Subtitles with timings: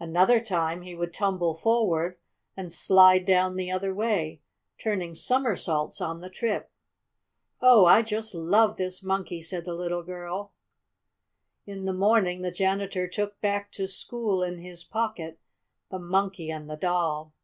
[0.00, 2.16] Another time he would tumble forward
[2.56, 4.40] and slide down the other way,
[4.80, 6.70] turning somersaults on the trip.
[7.60, 10.54] "Oh, I just love this Monkey!" said the little girl.
[11.66, 15.38] In the morning the janitor took back to school in his pocket
[15.90, 17.34] the Monkey and the Doll.